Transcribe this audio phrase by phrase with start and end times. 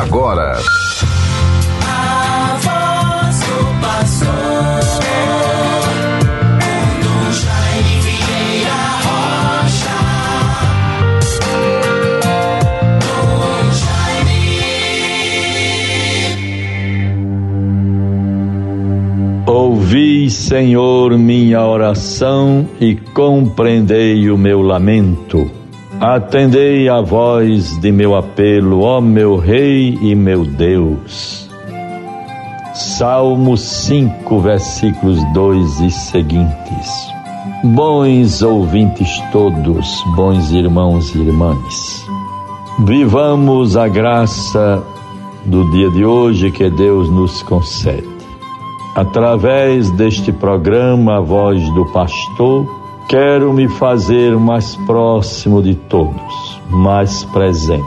[0.00, 0.58] agora.
[19.46, 25.63] Ouvi, Senhor, minha oração e compreendei o meu lamento.
[26.06, 31.48] Atendei a voz de meu apelo, ó meu Rei e meu Deus.
[32.74, 36.90] Salmo 5, versículos 2 e seguintes.
[37.64, 42.06] Bons ouvintes todos, bons irmãos e irmãs,
[42.80, 44.84] vivamos a graça
[45.46, 48.06] do dia de hoje que Deus nos concede.
[48.94, 57.24] Através deste programa, a voz do pastor, Quero me fazer mais próximo de todos, mais
[57.26, 57.84] presente.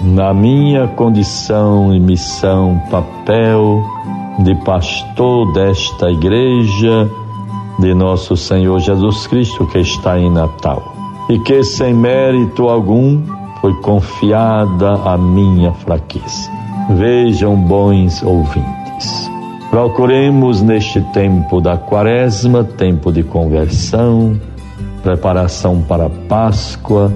[0.00, 3.82] Na minha condição e missão, papel
[4.38, 7.10] de pastor desta igreja
[7.78, 10.82] de nosso Senhor Jesus Cristo que está em Natal.
[11.28, 13.22] E que sem mérito algum
[13.60, 16.50] foi confiada a minha fraqueza.
[16.90, 18.81] Vejam, bons ouvintes.
[19.72, 24.38] Procuremos neste tempo da quaresma, tempo de conversão,
[25.02, 27.10] preparação para a Páscoa,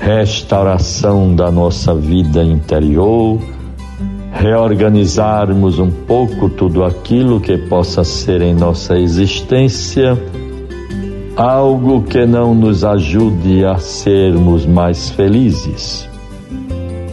[0.00, 3.38] restauração da nossa vida interior,
[4.32, 10.18] reorganizarmos um pouco tudo aquilo que possa ser em nossa existência,
[11.36, 16.08] algo que não nos ajude a sermos mais felizes,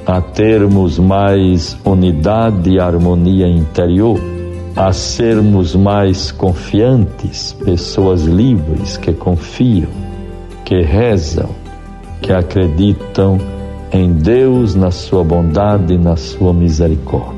[0.05, 4.36] a termos mais unidade e harmonia interior
[4.77, 9.89] a sermos mais confiantes, pessoas livres que confiam,
[10.63, 11.49] que rezam,
[12.21, 13.39] que acreditam
[13.91, 17.35] em Deus, na sua bondade e na sua misericórdia.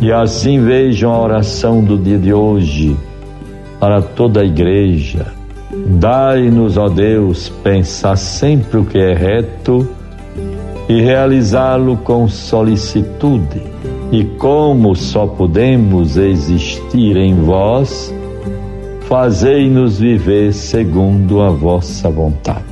[0.00, 2.96] E assim vejam a oração do dia de hoje
[3.78, 5.26] para toda a igreja.
[5.86, 9.88] Dai-nos, ó Deus, pensar sempre o que é reto
[10.88, 13.62] e realizá-lo com solicitude
[14.14, 18.14] e como só podemos existir em vós,
[19.08, 22.62] fazei-nos viver segundo a vossa vontade.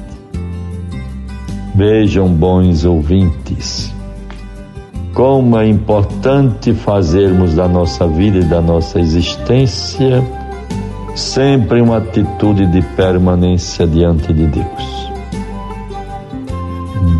[1.74, 3.92] Vejam, bons ouvintes,
[5.12, 10.22] como é importante fazermos da nossa vida e da nossa existência
[11.16, 15.12] sempre uma atitude de permanência diante de Deus.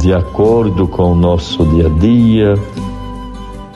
[0.01, 2.55] De acordo com o nosso dia a dia,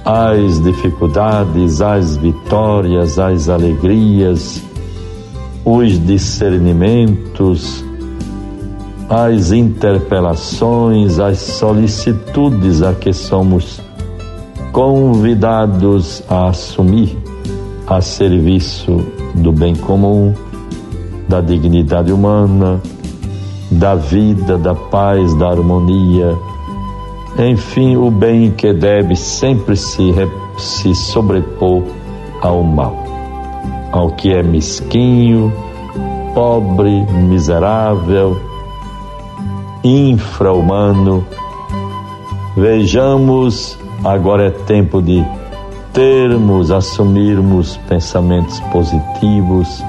[0.06, 4.62] as dificuldades, as vitórias, as alegrias,
[5.64, 7.84] os discernimentos,
[9.10, 13.80] as interpelações, as solicitudes a que somos
[14.70, 17.18] convidados a assumir
[17.88, 20.32] a serviço do bem comum,
[21.28, 22.80] da dignidade humana,
[23.72, 26.38] da vida, da paz, da harmonia
[27.38, 30.14] enfim, o bem que deve sempre se,
[30.56, 31.82] se sobrepor
[32.40, 32.96] ao mal,
[33.92, 35.52] ao que é mesquinho,
[36.34, 38.40] pobre, miserável,
[39.84, 41.26] infra-humano.
[42.56, 45.22] Vejamos, agora é tempo de
[45.92, 49.84] termos, assumirmos pensamentos positivos,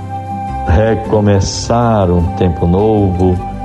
[0.67, 3.56] recomeçar um tempo novo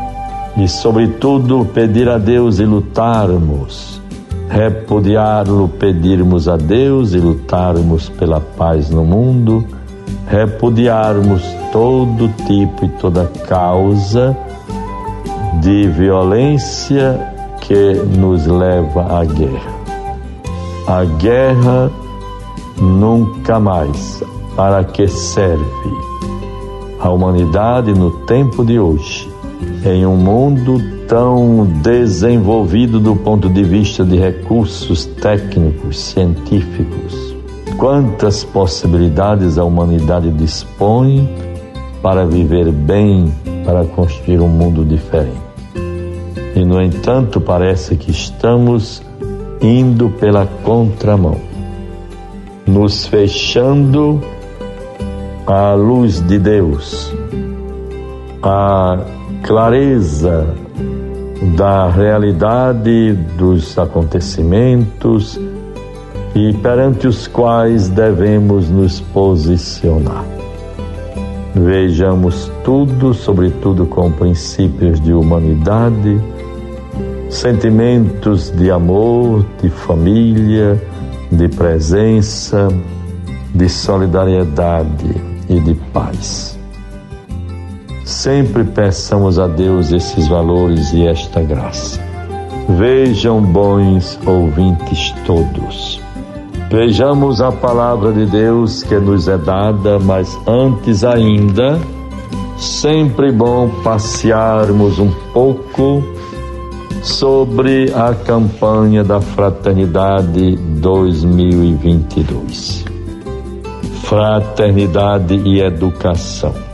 [0.56, 4.00] e, sobretudo, pedir a Deus e lutarmos,
[4.48, 9.64] repudiá-lo, pedirmos a Deus e lutarmos pela paz no mundo,
[10.28, 11.42] repudiarmos
[11.72, 14.36] todo tipo e toda causa
[15.60, 19.72] de violência que nos leva à guerra.
[20.86, 21.90] A guerra
[22.78, 24.22] nunca mais.
[24.54, 25.90] Para que serve
[27.00, 29.31] a humanidade no tempo de hoje?
[29.84, 37.34] Em um mundo tão desenvolvido do ponto de vista de recursos técnicos, científicos.
[37.76, 41.28] Quantas possibilidades a humanidade dispõe
[42.00, 43.32] para viver bem,
[43.64, 45.40] para construir um mundo diferente.
[46.54, 49.02] E, no entanto, parece que estamos
[49.60, 51.36] indo pela contramão,
[52.66, 54.20] nos fechando
[55.46, 57.12] à luz de Deus,
[58.42, 58.98] a
[59.42, 60.46] clareza
[61.56, 65.38] da realidade dos acontecimentos
[66.34, 70.24] e perante os quais devemos nos posicionar.
[71.54, 76.18] Vejamos tudo, sobretudo com princípios de humanidade,
[77.28, 80.80] sentimentos de amor, de família,
[81.30, 82.68] de presença,
[83.54, 85.14] de solidariedade
[85.48, 86.61] e de paz.
[88.04, 92.00] Sempre peçamos a Deus esses valores e esta graça.
[92.68, 96.00] Vejam, bons ouvintes todos,
[96.70, 101.78] vejamos a palavra de Deus que nos é dada, mas antes ainda,
[102.58, 106.02] sempre bom passearmos um pouco
[107.02, 112.84] sobre a campanha da Fraternidade 2022.
[114.04, 116.71] Fraternidade e educação.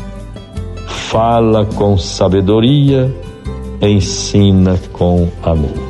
[1.11, 3.11] Fala com sabedoria,
[3.81, 5.89] ensina com amor.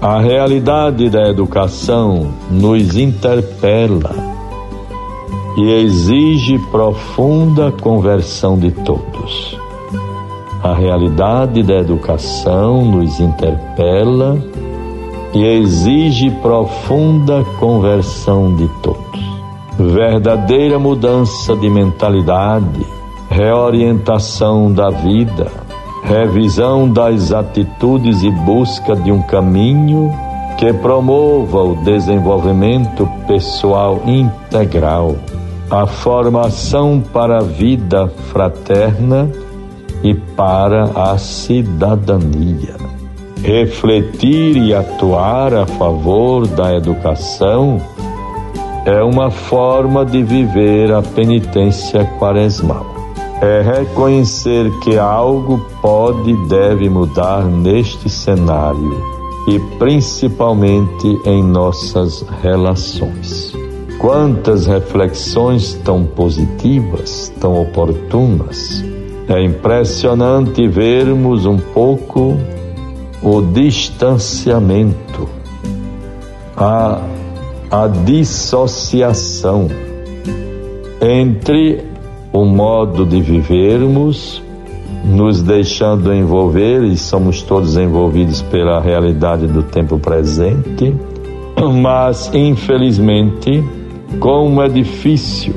[0.00, 4.10] A realidade da educação nos interpela
[5.56, 9.56] e exige profunda conversão de todos.
[10.60, 14.36] A realidade da educação nos interpela
[15.32, 19.20] e exige profunda conversão de todos.
[19.78, 22.84] Verdadeira mudança de mentalidade,
[23.36, 25.48] reorientação da vida,
[26.04, 30.10] revisão das atitudes e busca de um caminho
[30.56, 35.16] que promova o desenvolvimento pessoal integral,
[35.70, 39.30] a formação para a vida fraterna
[40.02, 42.76] e para a cidadania.
[43.42, 47.82] Refletir e atuar a favor da educação
[48.86, 52.95] é uma forma de viver a penitência quaresmal.
[53.40, 59.16] É reconhecer que algo pode e deve mudar neste cenário
[59.46, 63.54] e principalmente em nossas relações.
[63.98, 68.84] Quantas reflexões tão positivas, tão oportunas
[69.28, 72.36] é impressionante vermos um pouco
[73.22, 75.28] o distanciamento,
[76.56, 77.00] a,
[77.70, 79.68] a dissociação
[81.00, 81.84] entre
[82.36, 84.42] o modo de vivermos,
[85.04, 90.94] nos deixando envolver, e somos todos envolvidos pela realidade do tempo presente,
[91.80, 93.64] mas infelizmente,
[94.20, 95.54] como é difícil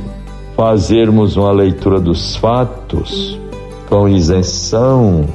[0.55, 3.37] fazermos uma leitura dos fatos
[3.89, 5.25] com isenção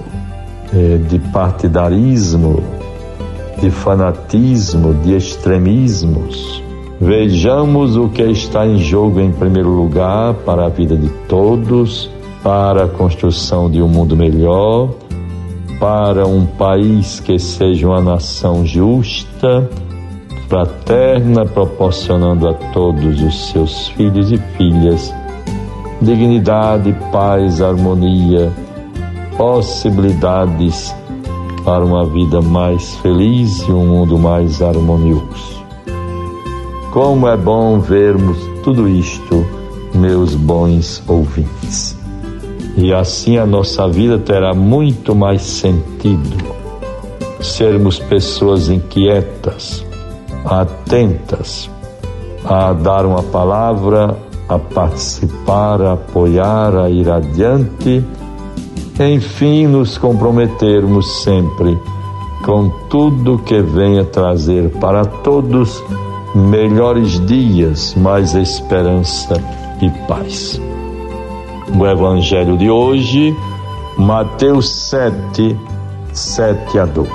[0.72, 2.62] eh, de partidarismo,
[3.60, 6.63] de fanatismo, de extremismos.
[7.04, 12.10] Vejamos o que está em jogo em primeiro lugar para a vida de todos,
[12.42, 14.88] para a construção de um mundo melhor,
[15.78, 19.68] para um país que seja uma nação justa,
[20.48, 25.12] fraterna, proporcionando a todos os seus filhos e filhas
[26.00, 28.50] dignidade, paz, harmonia,
[29.36, 30.94] possibilidades
[31.66, 35.53] para uma vida mais feliz e um mundo mais harmonioso.
[36.94, 39.44] Como é bom vermos tudo isto,
[39.92, 41.98] meus bons ouvintes.
[42.76, 46.36] E assim a nossa vida terá muito mais sentido.
[47.40, 49.84] Sermos pessoas inquietas,
[50.44, 51.68] atentas
[52.44, 54.16] a dar uma palavra
[54.48, 58.04] a participar, a apoiar, a ir adiante,
[59.00, 61.76] enfim, nos comprometermos sempre
[62.44, 65.82] com tudo que venha trazer para todos
[66.34, 69.34] melhores dias, mais esperança
[69.80, 70.60] e paz.
[71.78, 73.34] O Evangelho de hoje,
[73.96, 75.56] Mateus 7,
[76.12, 77.10] 7 a 12.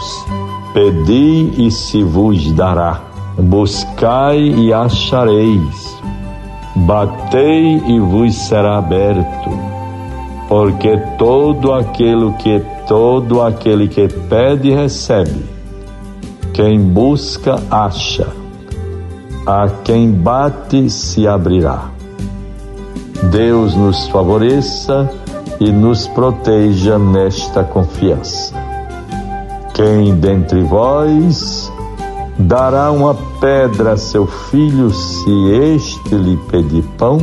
[0.74, 3.02] Pedi e se vos dará,
[3.38, 6.00] buscai e achareis
[6.76, 9.50] Batei e vos será aberto,
[10.48, 15.46] porque todo aquele que todo aquele que pede recebe.
[16.54, 18.28] Quem busca acha.
[19.51, 21.89] A quem bate se abrirá.
[23.32, 25.10] Deus nos favoreça
[25.60, 28.53] e nos proteja nesta confiança.
[29.74, 31.72] Quem dentre vós
[32.38, 37.18] Dará uma pedra a seu filho se este lhe pedir pão?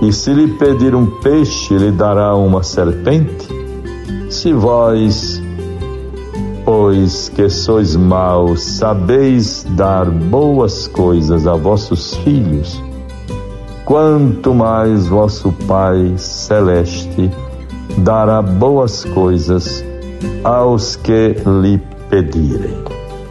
[0.00, 3.46] E se lhe pedir um peixe, lhe dará uma serpente?
[4.30, 5.33] Se vós,
[6.64, 12.82] pois que sois maus, sabeis dar boas coisas a vossos filhos,
[13.84, 17.30] quanto mais vosso Pai Celeste
[17.98, 19.84] dará boas coisas
[20.42, 22.74] aos que lhe pedirem.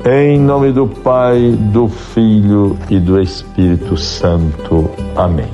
[0.05, 4.89] Em nome do Pai, do Filho e do Espírito Santo.
[5.15, 5.47] Amém.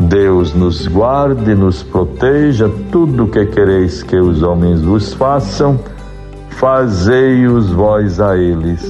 [0.00, 5.78] Deus nos guarde, nos proteja, tudo o que quereis que os homens vos façam,
[6.58, 8.80] fazei-os vós a eles.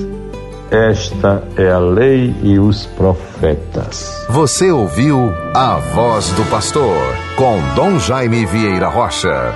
[0.71, 4.27] Esta é a lei e os profetas.
[4.31, 6.97] Você ouviu a voz do pastor
[7.37, 9.53] com Dom Jaime Vieira Rocha.